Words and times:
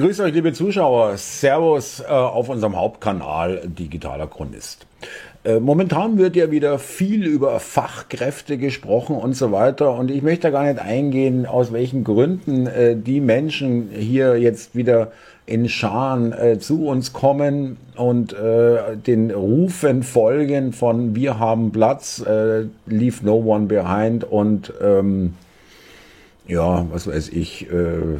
Grüß 0.00 0.18
euch, 0.20 0.32
liebe 0.32 0.54
Zuschauer. 0.54 1.18
Servus 1.18 2.00
äh, 2.00 2.04
auf 2.06 2.48
unserem 2.48 2.74
Hauptkanal 2.74 3.60
Digitaler 3.66 4.28
Chronist. 4.28 4.86
Äh, 5.44 5.60
momentan 5.60 6.16
wird 6.16 6.36
ja 6.36 6.50
wieder 6.50 6.78
viel 6.78 7.26
über 7.26 7.60
Fachkräfte 7.60 8.56
gesprochen 8.56 9.14
und 9.14 9.36
so 9.36 9.52
weiter. 9.52 9.92
Und 9.92 10.10
ich 10.10 10.22
möchte 10.22 10.50
gar 10.52 10.64
nicht 10.64 10.78
eingehen, 10.78 11.44
aus 11.44 11.70
welchen 11.70 12.02
Gründen 12.02 12.66
äh, 12.66 12.96
die 12.96 13.20
Menschen 13.20 13.90
hier 13.90 14.38
jetzt 14.38 14.74
wieder 14.74 15.12
in 15.44 15.68
Scharen 15.68 16.32
äh, 16.32 16.58
zu 16.58 16.86
uns 16.86 17.12
kommen 17.12 17.76
und 17.94 18.32
äh, 18.32 18.96
den 18.96 19.30
Rufen 19.30 20.02
folgen 20.02 20.72
von 20.72 21.14
Wir 21.14 21.38
haben 21.38 21.72
Platz, 21.72 22.24
Leave 22.86 23.16
No 23.22 23.34
One 23.34 23.66
Behind 23.66 24.24
und 24.24 24.72
ähm, 24.82 25.34
ja, 26.46 26.86
was 26.90 27.06
weiß 27.06 27.28
ich, 27.28 27.70
äh, 27.70 28.16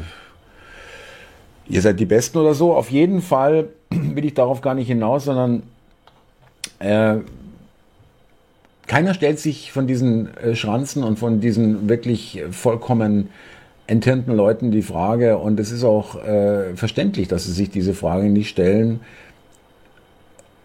ihr 1.71 1.81
seid 1.81 1.99
die 1.99 2.05
Besten 2.05 2.37
oder 2.37 2.53
so. 2.53 2.75
Auf 2.75 2.91
jeden 2.91 3.21
Fall 3.21 3.69
will 3.89 4.25
ich 4.25 4.33
darauf 4.33 4.61
gar 4.61 4.75
nicht 4.75 4.87
hinaus, 4.87 5.25
sondern 5.25 5.63
äh, 6.79 7.17
keiner 8.87 9.13
stellt 9.13 9.39
sich 9.39 9.71
von 9.71 9.87
diesen 9.87 10.35
äh, 10.37 10.55
Schranzen 10.55 11.03
und 11.03 11.17
von 11.17 11.39
diesen 11.39 11.87
wirklich 11.89 12.43
vollkommen 12.51 13.29
enthirnten 13.87 14.35
Leuten 14.35 14.71
die 14.71 14.83
Frage, 14.83 15.37
und 15.37 15.59
es 15.59 15.71
ist 15.71 15.83
auch 15.83 16.23
äh, 16.23 16.75
verständlich, 16.75 17.27
dass 17.27 17.45
sie 17.45 17.51
sich 17.51 17.69
diese 17.69 17.93
Frage 17.93 18.29
nicht 18.29 18.49
stellen, 18.49 19.01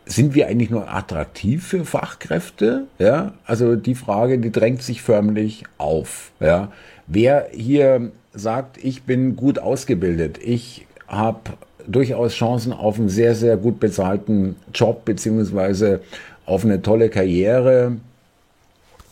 sind 0.05 0.37
wir 0.37 0.47
eigentlich 0.47 0.71
nur 0.71 0.93
attraktiv 0.93 1.67
für 1.67 1.85
Fachkräfte? 1.85 2.87
Ja, 3.01 3.35
also 3.45 3.75
die 3.75 3.97
Frage, 3.97 4.39
die 4.39 4.53
drängt 4.53 4.83
sich 4.83 5.03
förmlich 5.03 5.65
auf. 5.79 6.31
Ja, 6.39 6.71
wer 7.09 7.49
hier 7.53 8.13
sagt, 8.33 8.79
ich 8.85 9.03
bin 9.03 9.35
gut 9.35 9.59
ausgebildet, 9.59 10.39
ich 10.39 10.87
habe 11.09 11.41
durchaus 11.87 12.35
Chancen 12.35 12.73
auf 12.73 12.99
einen 12.99 13.09
sehr, 13.09 13.35
sehr 13.35 13.57
gut 13.57 13.81
bezahlten 13.81 14.57
Job 14.75 15.05
beziehungsweise 15.05 16.01
auf 16.45 16.65
eine 16.65 16.83
tolle 16.83 17.09
Karriere 17.09 17.97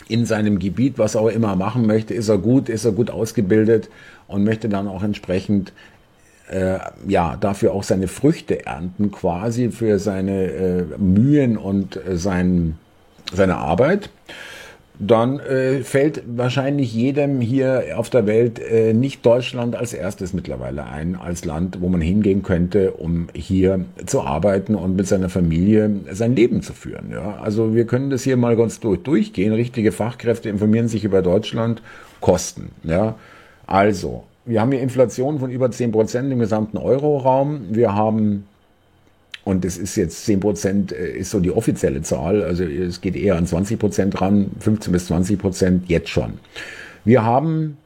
in 0.09 0.27
seinem 0.27 0.59
Gebiet, 0.59 0.99
was 0.99 1.15
er 1.15 1.31
immer 1.31 1.57
machen 1.57 1.87
möchte, 1.87 2.15
ist 2.15 2.29
er 2.29 2.39
gut, 2.39 2.69
ist 2.69 2.85
er 2.85 2.93
gut 2.93 3.11
ausgebildet 3.11 3.89
und 4.27 4.45
möchte 4.45 4.69
dann 4.69 4.89
auch 4.89 5.03
entsprechend 5.03 5.73
äh, 6.51 6.79
ja 7.09 7.37
dafür 7.41 7.73
auch 7.73 7.83
seine 7.83 8.09
Früchte 8.09 8.67
ernten, 8.67 9.11
quasi 9.11 9.71
für 9.71 9.99
seine 9.99 10.45
äh, 10.45 10.85
Mühen 10.99 11.57
und 11.57 11.97
äh, 11.97 12.17
sein, 12.17 12.79
seine 13.33 13.57
Arbeit 13.57 14.11
dann 14.99 15.41
äh, 15.41 15.81
fällt 15.81 16.23
wahrscheinlich 16.27 16.95
jedem 16.95 17.41
hier 17.41 17.95
auf 17.97 18.11
der 18.11 18.27
Welt 18.27 18.61
äh, 18.61 18.93
nicht 18.93 19.27
Deutschland 19.27 19.75
als 19.75 19.93
erstes 19.93 20.33
mittlerweile 20.33 20.85
ein, 20.85 21.17
als 21.17 21.45
Land, 21.45 21.81
wo 21.81 21.89
man 21.89 22.01
hingehen 22.01 22.45
könnte, 22.45 22.93
um 22.93 23.27
hier 23.35 23.85
zu 24.07 24.23
arbeiten 24.23 24.77
und 24.77 24.95
mit 24.95 25.09
seiner 25.09 25.29
Familie 25.29 25.91
sein 26.13 26.37
Leben 26.37 26.63
zu 26.63 26.73
führen. 26.73 27.11
Ja? 27.11 27.39
Also 27.43 27.75
wir 27.75 27.87
können 27.87 28.11
das 28.11 28.23
hier 28.23 28.37
mal 28.37 28.57
ganz 28.57 28.79
durch, 28.79 29.03
durchgehen. 29.03 29.53
Richtige 29.53 29.91
Fachkräfte 29.91 30.49
informieren 30.49 30.87
sich 30.87 31.05
über 31.05 31.23
Deutschland, 31.23 31.83
Kosten. 32.21 32.71
Ja? 32.85 33.17
Also, 33.67 34.25
wir 34.45 34.61
haben 34.61 34.71
hier 34.73 34.81
Inflation 34.81 35.41
von 35.41 35.51
über 35.51 35.71
10 35.71 35.91
Prozent 35.91 36.31
im 36.31 36.39
gesamten 36.39 36.77
Euroraum. 36.77 37.63
Wir 37.71 37.95
haben 37.95 38.47
und 39.45 39.65
das 39.65 39.77
ist 39.77 39.97
jetzt 39.97 40.25
10 40.25 40.41
Prozent 40.41 40.93
äh, 40.93 41.19
ist 41.19 41.31
so 41.31 41.41
die 41.41 41.51
offizielle 41.51 42.03
Zahl. 42.03 42.43
Also 42.43 42.65
es 42.65 43.01
geht 43.01 43.15
eher 43.15 43.37
an 43.37 43.47
20 43.47 43.79
Prozent 43.79 44.21
ran, 44.21 44.51
15 44.61 44.93
bis 44.93 45.07
20 45.07 45.39
Prozent 45.39 45.89
jetzt 45.89 46.09
schon. 46.09 46.35
Wir 47.05 47.25
haben 47.25 47.77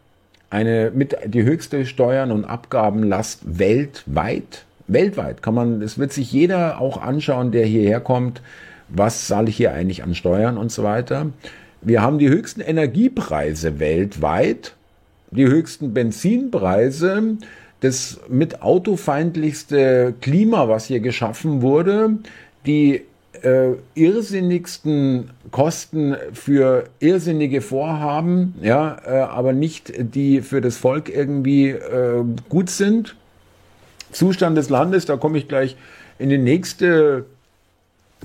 eine 0.51 0.93
mit 0.95 1.17
die 1.27 1.43
höchste 1.43 1.85
Steuern- 1.85 2.31
und 2.31 2.45
Abgabenlast 2.45 3.59
weltweit. 3.59 4.65
Weltweit 4.87 5.43
kann 5.43 5.55
man, 5.55 5.83
es 5.83 5.99
wird 5.99 6.13
sich 6.13 6.33
jeder 6.33 6.81
auch 6.81 7.03
anschauen, 7.03 7.51
der 7.51 7.67
hierher 7.67 8.01
kommt. 8.01 8.41
Was 8.89 9.27
zahle 9.27 9.51
ich 9.51 9.57
hier 9.57 9.73
eigentlich 9.73 10.03
an 10.03 10.15
Steuern 10.15 10.57
und 10.57 10.73
so 10.73 10.83
weiter? 10.83 11.27
Wir 11.83 12.01
haben 12.01 12.19
die 12.19 12.29
höchsten 12.29 12.61
Energiepreise 12.61 13.79
weltweit, 13.79 14.75
die 15.31 15.47
höchsten 15.47 15.93
Benzinpreise 15.93 17.37
das 17.81 18.21
mit 18.29 18.63
autofeindlichste 18.63 20.15
Klima, 20.21 20.69
was 20.69 20.87
hier 20.87 21.01
geschaffen 21.01 21.63
wurde, 21.63 22.19
die 22.67 23.03
äh, 23.43 23.75
irrsinnigsten 23.95 25.31
Kosten 25.51 26.17
für 26.33 26.85
irrsinnige 26.99 27.61
Vorhaben, 27.61 28.55
ja, 28.63 28.97
äh, 29.07 29.11
aber 29.21 29.53
nicht 29.53 29.93
die 29.97 30.43
für 30.43 30.61
das 30.61 30.77
Volk 30.77 31.09
irgendwie 31.09 31.69
äh, 31.71 32.25
gut 32.49 32.71
sind. 32.71 33.17
Zustand 34.11 34.57
des 34.57 34.71
Landes, 34.71 35.05
da 35.05 35.17
komme 35.17 35.39
ich 35.39 35.49
gleich 35.49 35.77
in 36.19 36.31
den 36.31 36.43
nächste, 36.43 37.27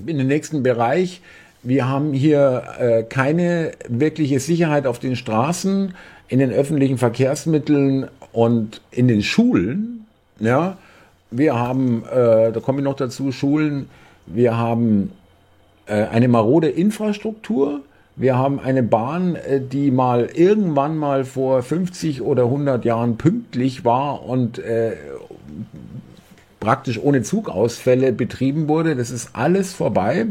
in 0.04 0.18
den 0.18 0.26
nächsten 0.26 0.62
Bereich. 0.62 1.20
Wir 1.62 1.88
haben 1.88 2.12
hier 2.12 2.64
äh, 2.78 3.02
keine 3.04 3.72
wirkliche 3.88 4.40
Sicherheit 4.40 4.86
auf 4.86 4.98
den 4.98 5.16
Straßen, 5.16 5.94
in 6.28 6.38
den 6.38 6.50
öffentlichen 6.50 6.98
Verkehrsmitteln 6.98 8.08
und 8.32 8.80
in 8.90 9.08
den 9.08 9.22
Schulen, 9.22 10.06
ja, 10.40 10.76
wir 11.30 11.54
haben, 11.54 12.04
äh, 12.04 12.52
da 12.52 12.60
komme 12.60 12.78
ich 12.78 12.84
noch 12.84 12.96
dazu, 12.96 13.32
Schulen, 13.32 13.88
wir 14.26 14.56
haben 14.56 15.12
äh, 15.86 16.04
eine 16.04 16.28
marode 16.28 16.68
Infrastruktur, 16.68 17.80
wir 18.16 18.38
haben 18.38 18.60
eine 18.60 18.82
Bahn, 18.82 19.34
äh, 19.34 19.60
die 19.60 19.90
mal 19.90 20.30
irgendwann 20.32 20.96
mal 20.96 21.24
vor 21.24 21.62
50 21.62 22.22
oder 22.22 22.44
100 22.44 22.84
Jahren 22.84 23.16
pünktlich 23.16 23.84
war 23.84 24.24
und 24.24 24.58
äh, 24.58 24.92
praktisch 26.60 26.98
ohne 27.02 27.22
Zugausfälle 27.22 28.12
betrieben 28.12 28.68
wurde. 28.68 28.96
Das 28.96 29.10
ist 29.10 29.30
alles 29.34 29.72
vorbei. 29.72 30.26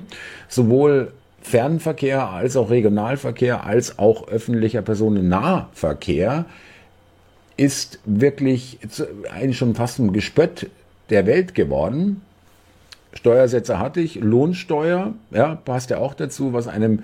Sowohl 0.47 1.11
Fernverkehr 1.43 2.29
als 2.29 2.55
auch 2.55 2.69
Regionalverkehr 2.69 3.65
als 3.65 3.99
auch 3.99 4.27
öffentlicher 4.27 4.81
Personennahverkehr 4.81 6.45
ist 7.57 7.99
wirklich 8.05 8.79
eigentlich 9.31 9.57
schon 9.57 9.75
fast 9.75 9.99
ein 9.99 10.13
Gespött 10.13 10.69
der 11.09 11.27
Welt 11.27 11.53
geworden. 11.53 12.21
Steuersätze 13.13 13.77
hatte 13.77 13.99
ich, 13.99 14.15
Lohnsteuer, 14.15 15.13
ja, 15.29 15.55
passt 15.55 15.91
ja 15.91 15.99
auch 15.99 16.15
dazu, 16.15 16.53
was 16.53 16.67
einem 16.67 17.03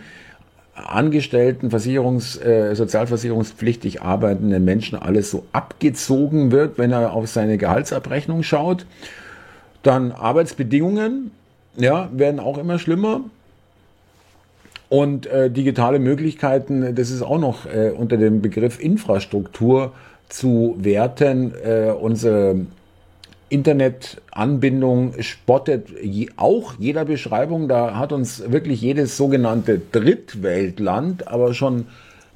Angestellten, 0.74 1.70
Versicherungs-, 1.70 2.42
äh, 2.42 2.74
sozialversicherungspflichtig 2.74 4.02
arbeitenden 4.02 4.64
Menschen 4.64 4.98
alles 4.98 5.30
so 5.30 5.46
abgezogen 5.52 6.52
wird, 6.52 6.78
wenn 6.78 6.92
er 6.92 7.12
auf 7.12 7.28
seine 7.28 7.58
Gehaltsabrechnung 7.58 8.42
schaut. 8.44 8.86
Dann 9.84 10.14
Arbeitsbedingungen, 10.14 11.32
ja, 11.78 12.10
werden 12.14 12.40
auch 12.40 12.58
immer 12.58 12.80
schlimmer. 12.80 13.22
Und 14.90 15.28
äh, 15.28 15.52
digitale 15.52 16.00
Möglichkeiten, 16.00 16.96
das 16.96 17.12
ist 17.12 17.22
auch 17.22 17.38
noch 17.38 17.68
äh, 17.68 17.92
unter 17.92 18.18
dem 18.18 18.42
Begriff 18.42 18.80
Infrastruktur 18.80 19.94
zu 20.30 20.76
werten. 20.80 21.54
Äh, 21.64 21.92
unsere 21.92 22.66
Internetanbindung 23.50 25.14
spottet 25.22 25.90
je, 26.02 26.30
auch 26.38 26.74
jeder 26.80 27.06
Beschreibung. 27.06 27.68
Da 27.68 27.96
hat 27.98 28.12
uns 28.12 28.52
wirklich 28.52 28.82
jedes 28.82 29.16
sogenannte 29.16 29.80
Drittweltland 29.92 31.28
aber 31.28 31.54
schon 31.54 31.86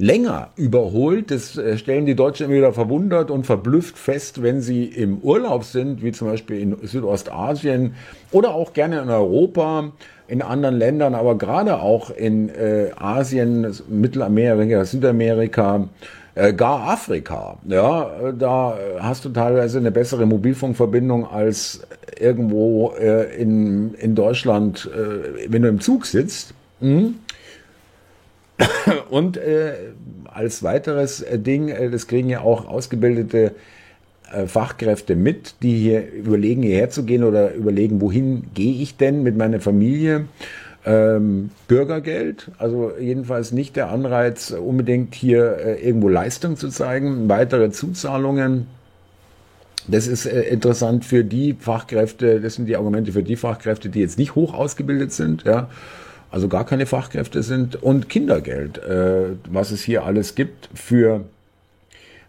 länger 0.04 0.50
überholt. 0.58 1.32
Das 1.32 1.58
äh, 1.58 1.78
stellen 1.78 2.06
die 2.06 2.16
Deutschen 2.16 2.46
immer 2.46 2.56
wieder 2.56 2.74
verwundert 2.74 3.32
und 3.32 3.46
verblüfft 3.46 3.98
fest, 3.98 4.44
wenn 4.44 4.62
sie 4.62 4.86
im 4.86 5.20
Urlaub 5.20 5.64
sind, 5.64 6.04
wie 6.04 6.12
zum 6.12 6.28
Beispiel 6.28 6.60
in 6.60 6.78
Südostasien 6.84 7.96
oder 8.32 8.54
auch 8.54 8.74
gerne 8.74 9.02
in 9.02 9.10
Europa, 9.10 9.92
in 10.28 10.42
anderen 10.42 10.76
Ländern, 10.76 11.16
aber 11.16 11.38
gerade 11.38 11.80
auch 11.80 12.10
in 12.10 12.50
äh, 12.50 12.92
Asien, 12.98 13.74
Mittelamerika, 13.88 14.84
Südamerika, 14.84 15.88
äh, 16.36 16.52
gar 16.54 16.90
Afrika. 16.90 17.58
Ja, 17.68 18.32
da 18.38 18.78
hast 19.00 19.24
du 19.24 19.30
teilweise 19.30 19.78
eine 19.78 19.92
bessere 19.92 20.26
Mobilfunkverbindung 20.26 21.30
als 21.30 21.82
irgendwo 22.20 22.94
äh, 23.00 23.36
in, 23.36 23.94
in 23.96 24.16
Deutschland, 24.16 24.90
äh, 24.94 25.50
wenn 25.50 25.62
du 25.62 25.70
im 25.70 25.80
Zug 25.80 26.06
sitzt. 26.06 26.54
Mhm. 26.82 27.16
Und 29.10 29.38
äh, 29.38 29.74
als 30.26 30.64
weiteres 30.64 31.22
äh, 31.22 31.40
Ding, 31.40 31.70
äh, 31.70 31.90
das 31.90 32.08
kriegen 32.08 32.30
ja 32.30 32.42
auch 32.42 32.68
ausgebildete 32.68 33.54
äh, 34.32 34.48
Fachkräfte 34.48 35.16
mit, 35.16 35.56
die 35.62 35.78
hier 35.78 36.12
überlegen, 36.12 36.64
hierher 36.64 36.90
zu 36.90 37.04
gehen 37.04 37.24
oder 37.24 37.54
überlegen, 37.54 38.02
wohin 38.02 38.46
gehe 38.54 38.82
ich 38.82 38.98
denn 38.98 39.24
mit 39.24 39.38
meiner 39.38 39.60
Familie 39.60 40.26
ähm, 40.86 41.52
Bürgergeld, 41.68 42.52
also 42.58 42.92
jedenfalls 43.00 43.52
nicht 43.52 43.76
der 43.76 43.90
Anreiz, 43.90 44.52
unbedingt 44.52 45.16
hier 45.16 45.58
äh, 45.58 45.88
irgendwo 45.88 46.10
Leistung 46.10 46.58
zu 46.58 46.70
zeigen, 46.70 47.30
weitere 47.30 47.72
Zuzahlungen. 47.72 48.68
Das 49.88 50.08
ist 50.08 50.26
äh, 50.26 50.42
interessant 50.42 51.06
für 51.06 51.24
die 51.24 51.56
Fachkräfte, 51.58 52.42
das 52.42 52.56
sind 52.56 52.66
die 52.66 52.76
Argumente 52.76 53.12
für 53.14 53.24
die 53.24 53.36
Fachkräfte, 53.36 53.90
die 53.90 54.00
jetzt 54.00 54.18
nicht 54.18 54.36
hoch 54.36 54.54
ausgebildet 54.54 55.14
sind, 55.14 55.44
ja, 55.44 55.70
also 56.34 56.48
gar 56.48 56.66
keine 56.66 56.88
Fachkräfte 56.88 57.44
sind 57.44 57.76
und 57.76 58.10
Kindergeld, 58.10 58.80
äh, 58.80 59.36
was 59.52 59.70
es 59.70 59.84
hier 59.84 60.04
alles 60.04 60.34
gibt 60.34 60.68
für 60.74 61.26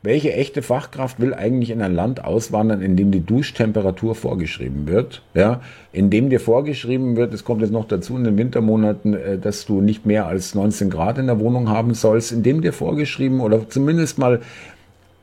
welche 0.03 0.35
echte 0.35 0.61
Fachkraft 0.61 1.19
will 1.19 1.33
eigentlich 1.33 1.71
in 1.71 1.81
ein 1.81 1.95
Land 1.95 2.23
auswandern, 2.23 2.83
in 2.83 2.95
dem 2.95 3.11
die 3.11 3.25
Duschtemperatur 3.25 4.15
vorgeschrieben 4.15 4.87
wird, 4.87 5.23
ja, 5.33 5.63
in 5.93 6.11
dem 6.11 6.29
dir 6.29 6.41
vorgeschrieben 6.41 7.17
wird, 7.17 7.33
es 7.33 7.45
kommt 7.45 7.63
jetzt 7.63 7.71
noch 7.71 7.89
dazu 7.89 8.15
in 8.19 8.25
den 8.25 8.37
Wintermonaten, 8.37 9.15
äh, 9.15 9.39
dass 9.39 9.65
du 9.65 9.81
nicht 9.81 10.05
mehr 10.05 10.27
als 10.27 10.55
19 10.55 10.91
Grad 10.91 11.17
in 11.17 11.27
der 11.27 11.41
Wohnung 11.41 11.71
haben 11.71 11.95
sollst, 11.95 12.31
in 12.31 12.43
dem 12.43 12.61
dir 12.61 12.75
vorgeschrieben 12.75 13.41
oder 13.41 13.71
zumindest 13.71 14.19
mal 14.19 14.43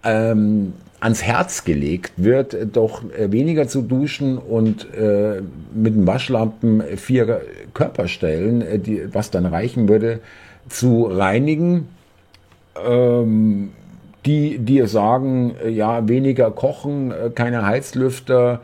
ähm, 0.04 0.74
ans 1.02 1.24
Herz 1.24 1.66
gelegt 1.66 2.14
wird, 2.16 2.56
doch 2.74 3.04
äh, 3.12 3.32
weniger 3.32 3.68
zu 3.68 3.82
duschen 3.82 4.38
und 4.38 4.88
äh, 4.94 5.42
mit 5.74 5.96
dem 5.96 6.06
Waschlampen 6.08 6.82
vier 6.96 7.42
Körperstellen, 7.74 8.62
äh, 8.62 8.80
die, 8.80 9.14
was 9.14 9.32
dann 9.32 9.46
reichen 9.46 9.90
würde, 9.90 10.20
zu 10.70 11.06
reinigen. 11.06 11.90
Ähm, 12.88 13.72
die 14.26 14.60
dir 14.60 14.88
sagen, 14.88 15.56
äh, 15.64 15.70
ja, 15.70 16.08
weniger 16.08 16.52
kochen, 16.52 17.12
keine 17.34 17.66
Heizlüfter, 17.66 18.62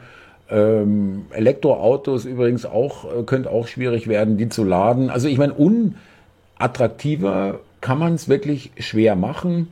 ähm, 0.49 1.25
Elektroautos 1.31 2.25
übrigens 2.25 2.67
auch, 2.67 3.25
könnte 3.25 3.49
auch 3.49 3.67
schwierig 3.67 4.07
werden, 4.07 4.37
die 4.37 4.49
zu 4.49 4.63
laden. 4.63 5.09
Also 5.09 5.27
ich 5.27 5.39
meine, 5.39 5.55
unattraktiver 6.59 7.59
kann 7.81 7.97
man 7.97 8.13
es 8.13 8.29
wirklich 8.29 8.71
schwer 8.77 9.15
machen. 9.15 9.69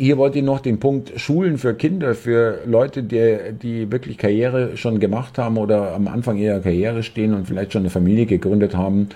Hier 0.00 0.16
wollte 0.16 0.38
ich 0.38 0.44
noch 0.44 0.60
den 0.60 0.78
Punkt 0.78 1.18
Schulen 1.18 1.58
für 1.58 1.74
Kinder, 1.74 2.14
für 2.14 2.60
Leute, 2.66 3.02
die, 3.02 3.36
die 3.60 3.90
wirklich 3.90 4.16
Karriere 4.16 4.76
schon 4.76 5.00
gemacht 5.00 5.38
haben 5.38 5.56
oder 5.56 5.92
am 5.92 6.06
Anfang 6.06 6.36
ihrer 6.36 6.60
Karriere 6.60 7.02
stehen 7.02 7.34
und 7.34 7.48
vielleicht 7.48 7.72
schon 7.72 7.82
eine 7.82 7.90
Familie 7.90 8.26
gegründet 8.26 8.76
haben. 8.76 9.08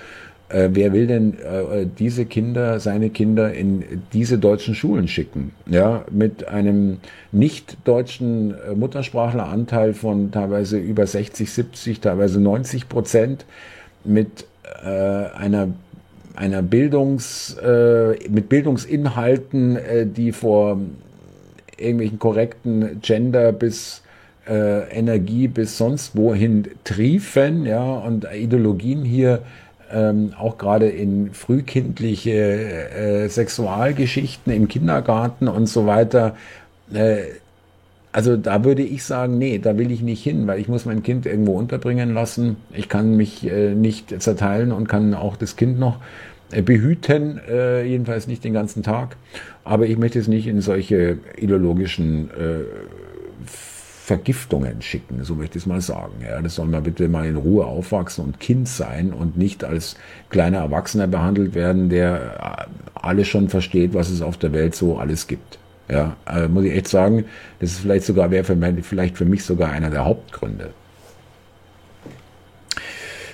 Äh, 0.49 0.71
wer 0.73 0.93
will 0.93 1.07
denn 1.07 1.35
äh, 1.35 1.87
diese 2.01 2.25
Kinder, 2.25 2.81
seine 2.81 3.11
Kinder 3.11 3.55
in 3.55 4.03
diese 4.13 4.39
deutschen 4.39 4.75
Schulen 4.75 5.07
schicken? 5.07 5.53
Ja, 5.67 6.05
mit 6.11 6.49
einem 6.49 6.97
nicht 7.31 7.77
deutschen 7.85 8.53
äh, 8.69 8.75
Muttersprachleranteil 8.75 9.95
von 9.95 10.33
teilweise 10.33 10.79
über 10.79 11.07
60, 11.07 11.49
70, 11.49 12.01
teilweise 12.01 12.41
90 12.41 12.89
Prozent, 12.89 13.47
mit 14.03 14.47
äh, 14.85 14.89
einer 14.89 15.69
einer 16.35 16.63
Bildungs, 16.63 17.57
äh, 17.63 18.15
mit 18.29 18.49
Bildungsinhalten, 18.49 19.77
äh, 19.77 20.07
die 20.07 20.33
vor 20.33 20.79
irgendwelchen 21.77 22.19
korrekten 22.19 23.01
Gender 23.03 23.53
bis 23.53 24.03
äh, 24.49 24.89
Energie 24.91 25.49
bis 25.49 25.79
sonst 25.79 26.17
wohin 26.17 26.69
triefen, 26.85 27.67
ja, 27.67 27.83
und 27.83 28.27
Ideologien 28.33 29.05
hier 29.05 29.43
ähm, 29.93 30.33
auch 30.39 30.59
gerade 30.59 30.89
in 30.89 31.33
frühkindliche 31.33 32.33
äh, 32.33 33.29
Sexualgeschichten 33.29 34.53
im 34.53 34.69
Kindergarten 34.69 35.49
und 35.49 35.67
so 35.67 35.87
weiter. 35.87 36.37
Also 38.13 38.37
da 38.37 38.63
würde 38.63 38.83
ich 38.83 39.05
sagen, 39.05 39.39
nee, 39.39 39.59
da 39.59 39.79
will 39.79 39.91
ich 39.91 40.03
nicht 40.03 40.23
hin, 40.23 40.47
weil 40.47 40.61
ich 40.61 40.69
muss 40.69 40.85
mein 40.85 41.03
Kind 41.03 41.25
irgendwo 41.25 41.59
unterbringen 41.59 42.13
lassen. 42.13 42.57
Ich 42.73 42.91
kann 42.91 43.17
mich 43.17 43.47
äh, 43.51 43.75
nicht 43.75 44.23
zerteilen 44.23 44.71
und 44.71 44.87
kann 44.87 45.15
auch 45.15 45.37
das 45.37 45.57
Kind 45.57 45.79
noch 45.79 45.99
äh, 46.51 46.61
behüten, 46.61 47.41
äh, 47.49 47.85
jedenfalls 47.85 48.27
nicht 48.27 48.45
den 48.45 48.53
ganzen 48.53 48.83
Tag. 48.83 49.17
Aber 49.65 49.87
ich 49.87 49.97
möchte 49.97 50.19
es 50.19 50.29
nicht 50.29 50.47
in 50.47 50.61
solche 50.61 51.19
ideologischen 51.39 52.29
äh, 52.31 52.65
Vergiftungen 53.47 54.83
schicken, 54.83 55.25
so 55.25 55.35
möchte 55.35 55.57
ich 55.57 55.65
es 55.65 55.67
mal 55.67 55.81
sagen. 55.81 56.13
Ja, 56.23 56.43
das 56.43 56.57
soll 56.57 56.67
man 56.67 56.83
bitte 56.83 57.09
mal 57.09 57.25
in 57.25 57.37
Ruhe 57.37 57.65
aufwachsen 57.65 58.25
und 58.25 58.41
Kind 58.41 58.69
sein 58.69 59.15
und 59.15 59.39
nicht 59.39 59.65
als 59.65 59.97
kleiner 60.29 60.59
Erwachsener 60.59 61.07
behandelt 61.07 61.55
werden, 61.55 61.89
der 61.89 62.69
äh, 62.69 62.99
alles 63.01 63.29
schon 63.29 63.49
versteht, 63.49 63.95
was 63.95 64.11
es 64.11 64.21
auf 64.21 64.37
der 64.37 64.53
Welt 64.53 64.75
so 64.75 64.99
alles 64.99 65.29
gibt. 65.29 65.59
Ja, 65.93 66.17
äh, 66.27 66.49
muss 66.49 66.65
ich 66.65 66.73
echt 66.73 66.89
sagen, 66.89 67.27
das 67.61 67.73
ist 67.73 67.81
vielleicht 67.81 68.07
sogar, 68.07 68.31
wäre 68.31 68.45
für, 68.45 68.57
vielleicht 68.83 69.19
für 69.19 69.27
mich 69.27 69.45
sogar 69.45 69.71
einer 69.73 69.91
der 69.91 70.07
Hauptgründe. 70.07 70.73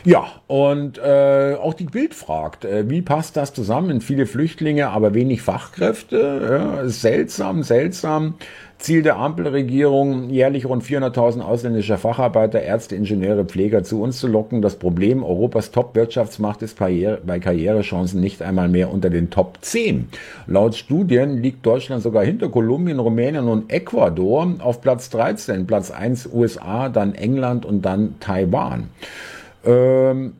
Ja, 0.05 0.27
und 0.47 0.99
äh, 0.99 1.57
auch 1.61 1.75
die 1.75 1.85
Bild 1.85 2.15
fragt, 2.15 2.65
äh, 2.65 2.89
wie 2.89 3.03
passt 3.03 3.37
das 3.37 3.53
zusammen? 3.53 4.01
Viele 4.01 4.27
Flüchtlinge, 4.27 4.89
aber 4.89 5.15
wenig 5.15 5.43
Fachkräfte. 5.43 6.81
Ja, 6.83 6.89
seltsam, 6.89 7.63
seltsam. 7.63 8.35
Ziel 8.79 9.03
der 9.03 9.17
Ampelregierung, 9.17 10.31
jährlich 10.31 10.65
rund 10.65 10.85
400.000 10.85 11.41
ausländische 11.41 11.99
Facharbeiter, 11.99 12.63
Ärzte, 12.63 12.95
Ingenieure, 12.95 13.45
Pfleger 13.45 13.83
zu 13.83 14.01
uns 14.01 14.21
zu 14.21 14.29
locken. 14.29 14.63
Das 14.63 14.77
Problem, 14.77 15.25
Europas 15.25 15.73
Top-Wirtschaftsmacht 15.73 16.63
ist 16.63 16.79
bei 16.79 17.41
Karrierechancen 17.41 18.21
nicht 18.21 18.41
einmal 18.41 18.69
mehr 18.69 18.93
unter 18.93 19.11
den 19.11 19.31
Top 19.31 19.59
10. 19.63 20.09
Laut 20.47 20.77
Studien 20.77 21.43
liegt 21.43 21.67
Deutschland 21.67 22.05
sogar 22.05 22.25
hinter 22.25 22.51
Kolumbien, 22.51 23.01
Rumänien 23.01 23.49
und 23.49 23.73
Ecuador 23.73 24.55
auf 24.61 24.81
Platz 24.81 25.11
13. 25.11 25.67
Platz 25.67 25.91
1 25.91 26.29
USA, 26.33 26.89
dann 26.89 27.17
England 27.17 27.67
und 27.67 27.83
dann 27.83 28.15
Taiwan. 28.21 28.91
Ähm, 29.65 30.35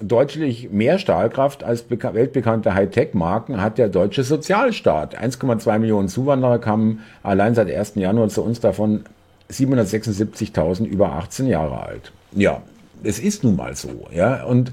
deutlich 0.00 0.70
mehr 0.70 0.98
Stahlkraft 0.98 1.64
als 1.64 1.84
weltbekannte 1.90 2.74
Hightech-Marken 2.74 3.60
hat 3.60 3.78
der 3.78 3.88
deutsche 3.88 4.24
Sozialstaat. 4.24 5.20
1,2 5.20 5.78
Millionen 5.78 6.08
Zuwanderer 6.08 6.58
kamen 6.58 7.00
allein 7.22 7.54
seit 7.54 7.70
1. 7.70 7.94
Januar 7.96 8.28
zu 8.28 8.42
uns, 8.42 8.60
davon 8.60 9.04
776.000 9.50 10.84
über 10.84 11.12
18 11.12 11.46
Jahre 11.46 11.80
alt. 11.80 12.12
Ja, 12.32 12.62
es 13.02 13.18
ist 13.18 13.44
nun 13.44 13.56
mal 13.56 13.74
so, 13.74 14.08
ja, 14.12 14.44
und 14.44 14.72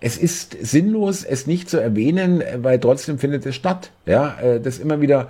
es 0.00 0.16
ist 0.16 0.56
sinnlos, 0.60 1.24
es 1.24 1.46
nicht 1.46 1.68
zu 1.68 1.78
erwähnen, 1.78 2.42
weil 2.58 2.78
trotzdem 2.78 3.18
findet 3.18 3.44
es 3.46 3.54
statt, 3.54 3.90
ja, 4.06 4.38
äh, 4.40 4.60
das 4.60 4.78
immer 4.78 5.00
wieder 5.00 5.28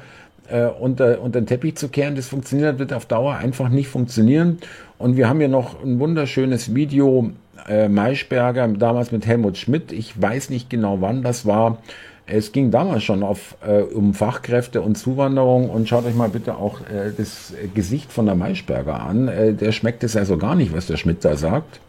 äh, 0.50 0.66
unter, 0.66 1.20
unter 1.20 1.40
den 1.40 1.46
Teppich 1.46 1.76
zu 1.76 1.88
kehren, 1.88 2.16
das 2.16 2.28
funktioniert, 2.28 2.78
wird 2.78 2.92
auf 2.92 3.06
Dauer 3.06 3.36
einfach 3.36 3.68
nicht 3.68 3.88
funktionieren. 3.88 4.58
Und 4.98 5.16
wir 5.16 5.28
haben 5.28 5.38
hier 5.38 5.48
noch 5.48 5.82
ein 5.82 5.98
wunderschönes 5.98 6.74
Video, 6.74 7.30
äh, 7.68 7.88
Maischberger, 7.88 8.68
damals 8.68 9.12
mit 9.12 9.26
Helmut 9.26 9.56
Schmidt. 9.56 9.92
Ich 9.92 10.20
weiß 10.20 10.50
nicht 10.50 10.70
genau, 10.70 11.00
wann 11.00 11.22
das 11.22 11.46
war. 11.46 11.78
Es 12.26 12.52
ging 12.52 12.70
damals 12.70 13.04
schon 13.04 13.22
auf, 13.22 13.56
äh, 13.66 13.80
um 13.80 14.12
Fachkräfte 14.12 14.82
und 14.82 14.96
Zuwanderung 14.96 15.70
und 15.70 15.88
schaut 15.88 16.04
euch 16.04 16.14
mal 16.14 16.28
bitte 16.28 16.56
auch 16.56 16.80
äh, 16.82 17.10
das 17.16 17.54
Gesicht 17.74 18.12
von 18.12 18.26
der 18.26 18.34
Maischberger 18.34 19.00
an. 19.00 19.28
Äh, 19.28 19.54
der 19.54 19.72
schmeckt 19.72 20.04
es 20.04 20.14
also 20.14 20.36
gar 20.36 20.54
nicht, 20.54 20.74
was 20.74 20.86
der 20.86 20.98
Schmidt 20.98 21.24
da 21.24 21.36
sagt. 21.36 21.80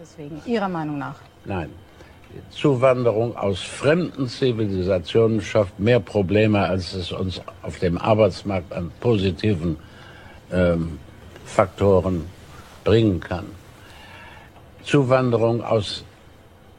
Deswegen, 0.00 0.40
Ihrer 0.46 0.68
Meinung 0.68 0.98
nach? 0.98 1.16
Nein. 1.44 1.70
Zuwanderung 2.50 3.36
aus 3.36 3.60
fremden 3.60 4.28
Zivilisationen 4.28 5.40
schafft 5.40 5.78
mehr 5.78 6.00
Probleme, 6.00 6.60
als 6.60 6.94
es 6.94 7.12
uns 7.12 7.40
auf 7.62 7.78
dem 7.78 7.98
Arbeitsmarkt 7.98 8.72
an 8.72 8.90
positiven 9.00 9.76
ähm, 10.52 10.98
Faktoren 11.44 12.26
bringen 12.84 13.20
kann. 13.20 13.46
Zuwanderung 14.82 15.62
aus 15.62 16.04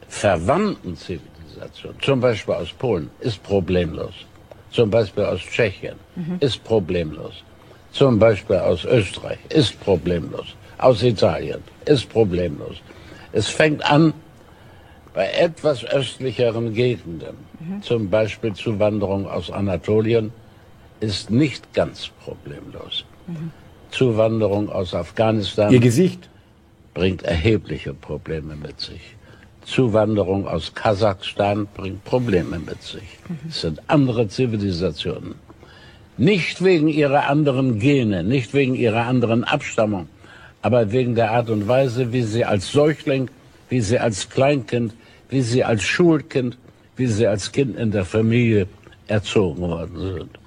verwandten 0.07 0.95
Zivilisationen, 0.95 1.99
zum 2.01 2.19
Beispiel 2.19 2.53
aus 2.53 2.71
Polen, 2.71 3.09
ist 3.19 3.41
problemlos. 3.43 4.13
Zum 4.71 4.89
Beispiel 4.89 5.23
aus 5.23 5.41
Tschechien 5.41 5.95
mhm. 6.15 6.37
ist 6.39 6.63
problemlos. 6.63 7.43
Zum 7.91 8.19
Beispiel 8.19 8.57
aus 8.57 8.83
Österreich 8.85 9.39
ist 9.49 9.79
problemlos. 9.79 10.47
Aus 10.77 11.01
Italien 11.01 11.63
ist 11.85 12.09
problemlos. 12.09 12.75
Es 13.31 13.47
fängt 13.47 13.89
an 13.89 14.13
bei 15.15 15.29
etwas 15.31 15.85
östlicheren 15.85 16.73
Gegenden, 16.73 17.37
mhm. 17.59 17.81
zum 17.81 18.09
Beispiel 18.09 18.53
Zuwanderung 18.53 19.27
aus 19.27 19.49
Anatolien, 19.49 20.31
ist 20.99 21.31
nicht 21.31 21.73
ganz 21.73 22.09
problemlos. 22.23 23.05
Mhm. 23.25 23.51
Zuwanderung 23.91 24.69
aus 24.69 24.93
Afghanistan 24.93 25.71
Ihr 25.71 25.79
Gesicht. 25.79 26.29
bringt 26.93 27.23
erhebliche 27.23 27.93
Probleme 27.93 28.57
mit 28.57 28.81
sich. 28.81 29.15
Zuwanderung 29.63 30.47
aus 30.47 30.73
Kasachstan 30.75 31.67
bringt 31.73 32.03
Probleme 32.03 32.59
mit 32.59 32.83
sich. 32.83 33.17
Mhm. 33.29 33.37
Es 33.49 33.61
sind 33.61 33.81
andere 33.87 34.27
Zivilisationen. 34.27 35.35
Nicht 36.17 36.61
wegen 36.61 36.89
ihrer 36.89 37.29
anderen 37.29 37.79
Gene, 37.79 38.23
nicht 38.23 38.53
wegen 38.53 38.75
ihrer 38.75 39.05
anderen 39.05 39.45
Abstammung, 39.45 40.09
aber 40.61 40.91
wegen 40.91 41.15
der 41.15 41.31
Art 41.31 41.49
und 41.49 41.69
Weise, 41.69 42.11
wie 42.11 42.23
sie 42.23 42.43
als 42.43 42.71
Säugling, 42.71 43.29
wie 43.69 43.79
sie 43.81 43.99
als 43.99 44.29
Kleinkind, 44.29 44.93
wie 45.29 45.41
sie 45.41 45.63
als 45.63 45.83
Schulkind, 45.83 46.57
wie 46.95 47.07
sie 47.07 47.27
als 47.27 47.51
Kind 47.51 47.77
in 47.77 47.91
der 47.91 48.05
Familie 48.05 48.67
erzogen 49.07 49.61
worden 49.61 49.99
sind. 49.99 50.39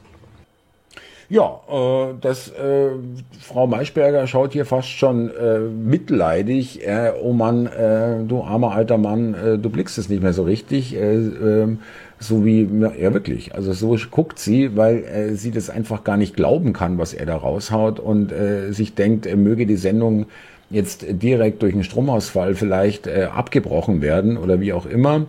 Ja, 1.31 1.61
äh, 1.69 2.15
das 2.23 2.49
äh, 2.49 2.91
Frau 3.39 3.67
Maischberger 3.67 4.27
schaut 4.27 4.55
hier 4.55 4.65
fast 4.65 4.89
schon 4.89 5.31
äh, 5.31 5.59
mitleidig. 5.59 6.87
Äh, 6.87 7.13
oh 7.21 7.35
Mann, 7.35 7.67
äh, 7.67 8.25
du 8.27 8.43
armer 8.43 8.73
alter 8.73 8.97
Mann, 8.97 9.35
äh, 9.35 9.59
du 9.59 9.69
blickst 9.69 9.99
es 9.99 10.09
nicht 10.09 10.23
mehr 10.23 10.33
so 10.33 10.45
richtig. 10.45 10.97
Äh, 10.97 11.17
äh, 11.17 11.77
so 12.21 12.45
wie, 12.45 12.69
ja 12.99 13.15
wirklich, 13.15 13.55
also 13.55 13.73
so 13.73 13.97
guckt 14.11 14.39
sie, 14.39 14.77
weil 14.77 15.05
äh, 15.05 15.35
sie 15.35 15.51
das 15.51 15.71
einfach 15.71 16.05
gar 16.05 16.17
nicht 16.17 16.35
glauben 16.35 16.73
kann, 16.73 16.99
was 16.99 17.15
er 17.15 17.27
da 17.27 17.37
raushaut 17.37 18.01
und 18.01 18.33
äh, 18.33 18.73
sich 18.73 18.95
denkt, 18.95 19.27
er 19.27 19.37
möge 19.37 19.67
die 19.67 19.77
Sendung 19.77 20.27
jetzt 20.71 21.07
direkt 21.09 21.63
durch 21.63 21.75
einen 21.75 21.85
Stromausfall 21.85 22.55
vielleicht 22.55 23.07
äh, 23.07 23.29
abgebrochen 23.33 24.03
werden 24.03 24.37
oder 24.37 24.61
wie 24.61 24.73
auch 24.73 24.87
immer, 24.87 25.27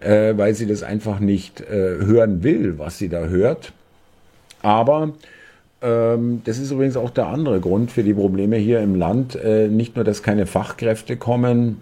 äh, 0.00 0.34
weil 0.36 0.54
sie 0.54 0.66
das 0.66 0.82
einfach 0.82 1.18
nicht 1.20 1.60
äh, 1.60 1.72
hören 1.72 2.42
will, 2.42 2.78
was 2.78 2.98
sie 2.98 3.08
da 3.08 3.26
hört. 3.26 3.72
Aber 4.62 5.12
ähm, 5.82 6.42
das 6.44 6.58
ist 6.58 6.70
übrigens 6.70 6.96
auch 6.96 7.10
der 7.10 7.26
andere 7.26 7.60
Grund 7.60 7.90
für 7.90 8.02
die 8.02 8.14
Probleme 8.14 8.56
hier 8.56 8.80
im 8.80 8.94
Land. 8.94 9.36
Äh, 9.36 9.68
nicht 9.68 9.96
nur, 9.96 10.04
dass 10.04 10.22
keine 10.22 10.46
Fachkräfte 10.46 11.16
kommen, 11.16 11.80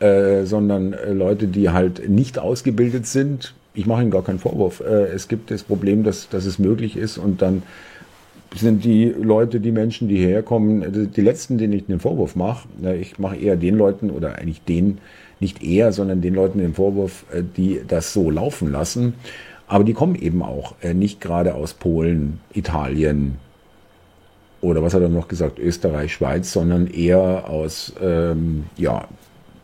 äh, 0.00 0.44
sondern 0.44 0.92
äh, 0.92 1.12
Leute, 1.12 1.48
die 1.48 1.70
halt 1.70 2.08
nicht 2.08 2.38
ausgebildet 2.38 3.06
sind. 3.06 3.54
Ich 3.74 3.86
mache 3.86 4.02
Ihnen 4.02 4.10
gar 4.10 4.24
keinen 4.24 4.38
Vorwurf. 4.38 4.80
Äh, 4.80 5.06
es 5.06 5.28
gibt 5.28 5.50
das 5.50 5.62
Problem, 5.62 6.04
dass, 6.04 6.28
dass 6.28 6.44
es 6.44 6.58
möglich 6.58 6.96
ist 6.96 7.18
und 7.18 7.42
dann 7.42 7.62
sind 8.54 8.84
die 8.84 9.06
Leute, 9.06 9.60
die 9.60 9.72
Menschen, 9.72 10.08
die 10.08 10.16
hierher 10.16 10.42
kommen, 10.42 10.82
äh, 10.82 11.06
die 11.06 11.20
letzten, 11.20 11.58
denen 11.58 11.74
ich 11.74 11.86
den 11.86 12.00
Vorwurf 12.00 12.34
mache. 12.34 12.68
Ich 13.00 13.18
mache 13.18 13.36
eher 13.36 13.56
den 13.56 13.76
Leuten 13.76 14.10
oder 14.10 14.36
eigentlich 14.36 14.62
den, 14.62 14.98
nicht 15.40 15.62
eher, 15.62 15.92
sondern 15.92 16.20
den 16.20 16.34
Leuten 16.34 16.58
den 16.58 16.74
Vorwurf, 16.74 17.24
äh, 17.32 17.42
die 17.56 17.80
das 17.86 18.12
so 18.12 18.30
laufen 18.30 18.72
lassen. 18.72 19.14
Aber 19.66 19.84
die 19.84 19.92
kommen 19.92 20.14
eben 20.14 20.42
auch 20.42 20.76
nicht 20.94 21.20
gerade 21.20 21.54
aus 21.54 21.74
Polen, 21.74 22.40
Italien 22.54 23.36
oder 24.60 24.82
was 24.82 24.94
hat 24.94 25.02
er 25.02 25.08
noch 25.08 25.28
gesagt, 25.28 25.58
Österreich, 25.58 26.12
Schweiz, 26.12 26.52
sondern 26.52 26.86
eher 26.88 27.48
aus 27.48 27.92
ähm, 28.02 28.64
ja, 28.76 29.06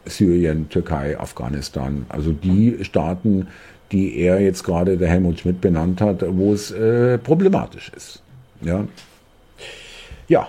Syrien, 0.07 0.69
Türkei, 0.69 1.19
Afghanistan. 1.19 2.07
Also 2.09 2.33
die 2.33 2.79
Staaten, 2.83 3.49
die 3.93 4.19
er 4.19 4.41
jetzt 4.41 4.65
gerade 4.65 4.97
der 4.97 5.09
Helmut 5.09 5.41
Schmidt 5.41 5.61
benannt 5.61 6.01
hat, 6.01 6.25
wo 6.27 6.53
es 6.53 6.71
äh, 6.71 7.19
problematisch 7.19 7.93
ist. 7.97 8.23
Ja. 8.63 8.87
ja, 10.29 10.49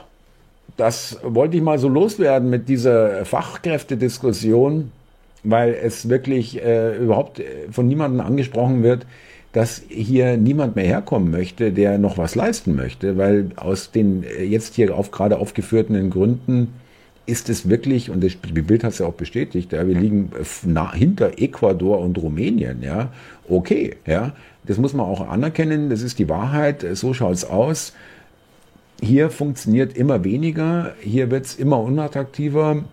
das 0.78 1.20
wollte 1.24 1.58
ich 1.58 1.64
mal 1.64 1.80
so 1.80 1.90
loswerden 1.90 2.50
mit 2.50 2.70
dieser 2.70 3.26
Fachkräftediskussion, 3.26 4.92
weil 5.44 5.74
es 5.74 6.10
wirklich 6.10 6.64
äh, 6.64 6.98
überhaupt 6.98 7.40
äh, 7.40 7.44
von 7.72 7.88
niemandem 7.88 8.22
angesprochen 8.22 8.84
wird, 8.84 9.06
dass 9.54 9.84
hier 9.88 10.36
niemand 10.36 10.76
mehr 10.76 10.86
herkommen 10.86 11.32
möchte, 11.32 11.72
der 11.72 11.98
noch 11.98 12.18
was 12.18 12.36
leisten 12.36 12.76
möchte, 12.76 13.18
weil 13.18 13.52
aus 13.56 13.92
den 13.92 14.24
äh, 14.24 14.44
jetzt 14.44 14.76
hier 14.76 14.96
auf, 14.96 15.12
gerade 15.12 15.38
aufgeführten 15.38 16.10
Gründen 16.10 16.74
ist 17.25 17.50
es 17.50 17.70
wirklich, 17.70 18.10
und 18.10 18.24
das 18.24 18.36
Bild 18.36 18.84
hat 18.84 18.94
es 18.94 19.00
ja 19.00 19.08
auch 19.08 19.13
bestätigt, 19.13 19.72
ja, 19.72 19.88
wir 19.88 20.00
liegen 20.00 20.32
nah, 20.63 20.94
hinter 20.94 21.39
Ecuador 21.39 22.00
und 22.00 22.17
Rumänien, 22.17 22.84
ja, 22.84 23.10
okay, 23.50 23.96
ja, 24.05 24.34
das 24.63 24.77
muss 24.77 24.94
man 24.94 25.05
auch 25.05 25.27
anerkennen, 25.27 25.89
das 25.89 26.01
ist 26.01 26.20
die 26.20 26.29
Wahrheit, 26.29 26.86
so 26.94 27.13
schaut's 27.13 27.46
aus. 27.46 27.94
Hier 29.01 29.29
funktioniert 29.29 29.96
immer 29.96 30.24
weniger, 30.24 30.94
hier 31.01 31.29
wird's 31.29 31.55
immer 31.55 31.79
unattraktiver. 31.79 32.84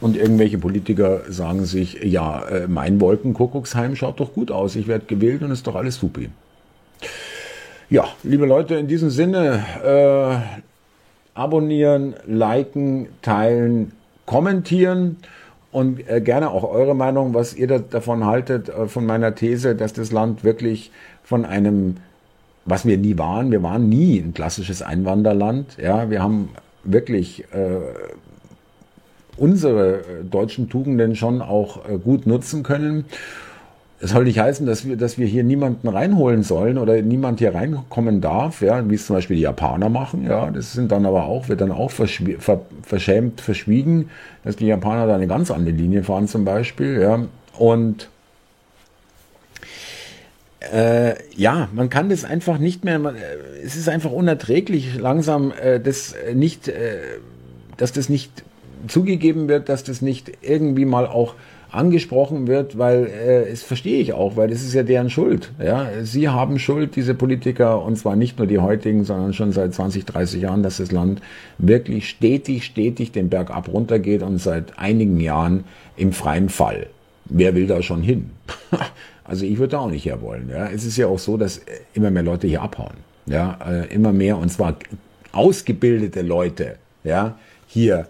Und 0.00 0.16
irgendwelche 0.16 0.58
Politiker 0.58 1.22
sagen 1.28 1.64
sich, 1.64 2.02
ja, 2.04 2.42
äh, 2.46 2.68
mein 2.68 3.00
Wolkenkuckucksheim 3.00 3.96
schaut 3.96 4.20
doch 4.20 4.32
gut 4.32 4.50
aus, 4.50 4.76
ich 4.76 4.86
werde 4.86 5.06
gewählt 5.06 5.42
und 5.42 5.50
ist 5.50 5.66
doch 5.66 5.74
alles 5.74 5.96
supi. 5.96 6.28
Ja, 7.90 8.04
liebe 8.22 8.46
Leute, 8.46 8.74
in 8.76 8.86
diesem 8.86 9.10
Sinne, 9.10 9.64
äh, 9.82 10.60
abonnieren, 11.38 12.14
liken, 12.26 13.06
teilen, 13.22 13.92
kommentieren 14.26 15.18
und 15.70 16.08
äh, 16.08 16.20
gerne 16.20 16.50
auch 16.50 16.64
eure 16.64 16.94
Meinung, 16.94 17.32
was 17.32 17.54
ihr 17.54 17.68
da, 17.68 17.78
davon 17.78 18.26
haltet, 18.26 18.68
äh, 18.68 18.88
von 18.88 19.06
meiner 19.06 19.34
These, 19.34 19.76
dass 19.76 19.92
das 19.92 20.10
Land 20.10 20.42
wirklich 20.42 20.90
von 21.22 21.44
einem, 21.44 21.98
was 22.64 22.84
wir 22.84 22.98
nie 22.98 23.16
waren, 23.18 23.52
wir 23.52 23.62
waren 23.62 23.88
nie 23.88 24.18
ein 24.18 24.34
klassisches 24.34 24.82
Einwanderland, 24.82 25.76
ja, 25.80 26.10
wir 26.10 26.22
haben 26.22 26.48
wirklich 26.82 27.44
äh, 27.52 27.78
unsere 29.36 29.98
äh, 29.98 30.02
deutschen 30.28 30.68
Tugenden 30.68 31.14
schon 31.14 31.40
auch 31.40 31.84
gut 32.02 32.26
nutzen 32.26 32.64
können. 32.64 33.04
Es 34.00 34.10
soll 34.10 34.24
nicht 34.24 34.38
heißen, 34.38 34.64
dass 34.64 34.86
wir, 34.86 34.96
dass 34.96 35.18
wir 35.18 35.26
hier 35.26 35.42
niemanden 35.42 35.88
reinholen 35.88 36.44
sollen 36.44 36.78
oder 36.78 37.02
niemand 37.02 37.40
hier 37.40 37.54
reinkommen 37.54 38.20
darf, 38.20 38.62
ja, 38.62 38.88
wie 38.88 38.94
es 38.94 39.06
zum 39.06 39.16
Beispiel 39.16 39.36
die 39.36 39.42
Japaner 39.42 39.88
machen, 39.88 40.24
ja. 40.24 40.50
Das 40.52 40.72
sind 40.72 40.92
dann 40.92 41.04
aber 41.04 41.24
auch, 41.24 41.48
wird 41.48 41.60
dann 41.60 41.72
auch 41.72 41.90
ver 41.90 42.06
verschämt 42.82 43.40
verschwiegen, 43.40 44.10
dass 44.44 44.54
die 44.54 44.66
Japaner 44.66 45.08
da 45.08 45.16
eine 45.16 45.26
ganz 45.26 45.50
andere 45.50 45.74
Linie 45.74 46.04
fahren 46.04 46.28
zum 46.28 46.44
Beispiel, 46.44 47.00
ja. 47.00 47.24
Und 47.58 48.08
äh, 50.72 51.14
ja, 51.34 51.68
man 51.72 51.88
kann 51.88 52.08
das 52.08 52.24
einfach 52.24 52.58
nicht 52.58 52.84
mehr, 52.84 52.98
man, 52.98 53.16
äh, 53.16 53.20
es 53.64 53.76
ist 53.76 53.88
einfach 53.88 54.12
unerträglich 54.12 54.96
langsam, 54.98 55.52
äh, 55.52 55.80
das 55.80 56.14
nicht, 56.34 56.68
äh, 56.68 56.98
dass 57.76 57.92
das 57.92 58.08
nicht 58.08 58.44
zugegeben 58.86 59.48
wird, 59.48 59.68
dass 59.68 59.82
das 59.82 60.02
nicht 60.02 60.32
irgendwie 60.42 60.84
mal 60.84 61.06
auch 61.06 61.34
angesprochen 61.70 62.46
wird, 62.46 62.78
weil 62.78 63.06
äh, 63.06 63.50
das 63.50 63.62
verstehe 63.62 64.00
ich 64.00 64.12
auch, 64.12 64.36
weil 64.36 64.48
das 64.48 64.62
ist 64.62 64.74
ja 64.74 64.82
deren 64.82 65.10
Schuld. 65.10 65.52
Ja, 65.62 65.88
sie 66.02 66.28
haben 66.28 66.58
Schuld, 66.58 66.96
diese 66.96 67.14
Politiker, 67.14 67.82
und 67.82 67.96
zwar 67.96 68.16
nicht 68.16 68.38
nur 68.38 68.46
die 68.46 68.58
heutigen, 68.58 69.04
sondern 69.04 69.34
schon 69.34 69.52
seit 69.52 69.74
20, 69.74 70.06
30 70.06 70.42
Jahren, 70.42 70.62
dass 70.62 70.78
das 70.78 70.92
Land 70.92 71.20
wirklich 71.58 72.08
stetig, 72.08 72.64
stetig 72.64 73.12
den 73.12 73.28
Berg 73.28 73.50
ab 73.50 73.68
runter 73.72 73.98
geht 73.98 74.22
und 74.22 74.38
seit 74.38 74.78
einigen 74.78 75.20
Jahren 75.20 75.64
im 75.96 76.12
freien 76.12 76.48
Fall. 76.48 76.86
Wer 77.26 77.54
will 77.54 77.66
da 77.66 77.82
schon 77.82 78.02
hin? 78.02 78.30
also 79.24 79.44
ich 79.44 79.58
würde 79.58 79.72
da 79.72 79.80
auch 79.80 79.90
nicht 79.90 80.06
her 80.06 80.22
wollen. 80.22 80.48
Ja, 80.50 80.68
es 80.68 80.84
ist 80.84 80.96
ja 80.96 81.06
auch 81.06 81.18
so, 81.18 81.36
dass 81.36 81.60
immer 81.92 82.10
mehr 82.10 82.22
Leute 82.22 82.46
hier 82.46 82.62
abhauen. 82.62 82.96
Ja, 83.26 83.58
äh, 83.68 83.92
immer 83.92 84.12
mehr 84.12 84.38
und 84.38 84.48
zwar 84.48 84.76
ausgebildete 85.32 86.22
Leute. 86.22 86.76
Ja, 87.04 87.36
hier 87.66 88.06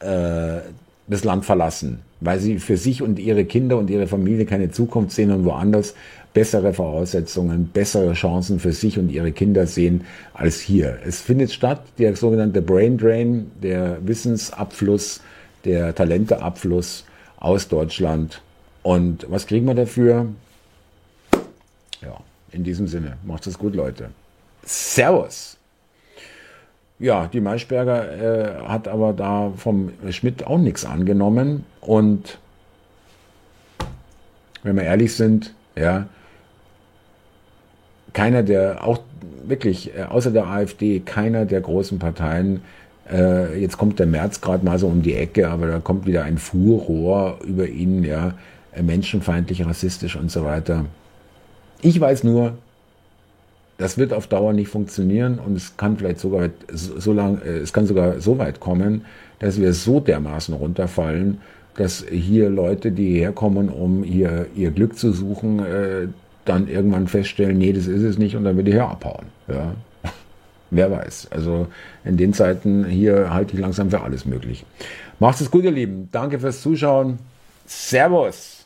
äh, 0.00 0.60
das 1.06 1.24
Land 1.24 1.46
verlassen, 1.46 2.00
weil 2.22 2.38
sie 2.38 2.58
für 2.58 2.76
sich 2.76 3.02
und 3.02 3.18
ihre 3.18 3.44
Kinder 3.44 3.76
und 3.76 3.90
ihre 3.90 4.06
Familie 4.06 4.46
keine 4.46 4.70
Zukunft 4.70 5.12
sehen 5.12 5.30
und 5.30 5.44
woanders 5.44 5.94
bessere 6.32 6.72
Voraussetzungen, 6.72 7.68
bessere 7.68 8.14
Chancen 8.14 8.58
für 8.58 8.72
sich 8.72 8.98
und 8.98 9.10
ihre 9.10 9.32
Kinder 9.32 9.66
sehen 9.66 10.04
als 10.32 10.60
hier. 10.60 10.98
Es 11.04 11.20
findet 11.20 11.52
statt, 11.52 11.82
der 11.98 12.16
sogenannte 12.16 12.62
Brain 12.62 12.96
Drain, 12.96 13.50
der 13.62 13.98
Wissensabfluss, 14.06 15.20
der 15.64 15.94
Talenteabfluss 15.94 17.04
aus 17.38 17.68
Deutschland. 17.68 18.40
Und 18.82 19.26
was 19.28 19.46
kriegen 19.46 19.66
wir 19.66 19.74
dafür? 19.74 20.26
Ja, 22.00 22.18
in 22.52 22.64
diesem 22.64 22.86
Sinne, 22.86 23.16
macht 23.24 23.46
es 23.46 23.58
gut, 23.58 23.74
Leute. 23.74 24.10
Servus! 24.64 25.56
Ja, 27.02 27.26
die 27.26 27.40
Maischberger 27.40 28.12
äh, 28.12 28.68
hat 28.68 28.86
aber 28.86 29.12
da 29.12 29.52
vom 29.56 29.90
Schmidt 30.10 30.46
auch 30.46 30.58
nichts 30.58 30.84
angenommen. 30.84 31.66
Und 31.80 32.38
wenn 34.62 34.76
wir 34.76 34.84
ehrlich 34.84 35.16
sind, 35.16 35.52
ja, 35.74 36.06
keiner 38.12 38.44
der, 38.44 38.86
auch 38.86 39.00
wirklich, 39.44 39.96
äh, 39.98 40.04
außer 40.04 40.30
der 40.30 40.46
AfD, 40.46 41.00
keiner 41.00 41.44
der 41.44 41.60
großen 41.60 41.98
Parteien, 41.98 42.62
äh, 43.10 43.60
jetzt 43.60 43.78
kommt 43.78 43.98
der 43.98 44.06
März 44.06 44.40
gerade 44.40 44.64
mal 44.64 44.78
so 44.78 44.86
um 44.86 45.02
die 45.02 45.16
Ecke, 45.16 45.48
aber 45.48 45.66
da 45.66 45.80
kommt 45.80 46.06
wieder 46.06 46.22
ein 46.22 46.38
Furrohr 46.38 47.40
über 47.44 47.66
ihn, 47.66 48.04
ja, 48.04 48.34
äh, 48.76 48.82
menschenfeindlich, 48.82 49.66
rassistisch 49.66 50.14
und 50.14 50.30
so 50.30 50.44
weiter. 50.44 50.84
Ich 51.80 52.00
weiß 52.00 52.22
nur, 52.22 52.58
das 53.82 53.98
wird 53.98 54.12
auf 54.12 54.28
Dauer 54.28 54.52
nicht 54.52 54.68
funktionieren 54.68 55.40
und 55.44 55.56
es 55.56 55.76
kann 55.76 55.96
vielleicht 55.96 56.20
sogar 56.20 56.50
so, 56.72 57.00
so 57.00 57.12
lang, 57.12 57.42
äh, 57.42 57.58
es 57.58 57.72
kann 57.72 57.84
sogar 57.84 58.20
so 58.20 58.38
weit 58.38 58.60
kommen, 58.60 59.04
dass 59.40 59.60
wir 59.60 59.72
so 59.72 59.98
dermaßen 59.98 60.54
runterfallen, 60.54 61.40
dass 61.74 62.04
hier 62.08 62.48
Leute, 62.48 62.92
die 62.92 63.18
herkommen, 63.18 63.68
um 63.68 64.04
hier 64.04 64.46
ihr 64.54 64.70
Glück 64.70 64.96
zu 64.96 65.10
suchen, 65.10 65.58
äh, 65.58 66.06
dann 66.44 66.68
irgendwann 66.68 67.08
feststellen, 67.08 67.58
nee, 67.58 67.72
das 67.72 67.88
ist 67.88 68.02
es 68.02 68.18
nicht 68.18 68.36
und 68.36 68.44
dann 68.44 68.56
wird 68.56 68.68
die 68.68 68.72
hier 68.72 68.86
abhauen. 68.86 69.26
Ja. 69.48 69.74
Wer 70.70 70.92
weiß. 70.92 71.28
Also 71.32 71.66
in 72.04 72.16
den 72.16 72.34
Zeiten 72.34 72.84
hier 72.84 73.34
halte 73.34 73.54
ich 73.54 73.60
langsam 73.60 73.90
für 73.90 74.02
alles 74.02 74.24
möglich. 74.26 74.64
Macht 75.18 75.40
es 75.40 75.50
gut, 75.50 75.64
ihr 75.64 75.72
Lieben. 75.72 76.08
Danke 76.12 76.38
fürs 76.38 76.62
Zuschauen. 76.62 77.18
Servus. 77.66 78.64